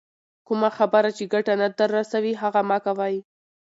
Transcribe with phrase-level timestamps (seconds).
[0.47, 3.15] کمه خبر چي ګټه نه در رسوي، هغه مه کوئ!